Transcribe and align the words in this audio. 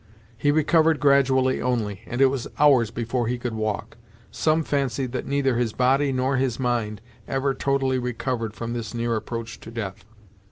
He 0.35 0.49
recovered 0.49 0.99
gradually 0.99 1.61
only, 1.61 2.01
and 2.07 2.21
it 2.21 2.25
was 2.25 2.47
hours 2.57 2.89
before 2.89 3.27
he 3.27 3.37
could 3.37 3.53
walk. 3.53 3.97
Some 4.31 4.63
fancied 4.63 5.11
that 5.11 5.27
neither 5.27 5.57
his 5.57 5.73
body, 5.73 6.11
nor 6.11 6.37
his 6.37 6.59
mind, 6.59 7.01
ever 7.27 7.53
totally 7.53 7.99
recovered 7.99 8.55
from 8.55 8.73
this 8.73 8.95
near 8.95 9.15
approach 9.15 9.59
to 9.59 9.69
death. 9.69 10.03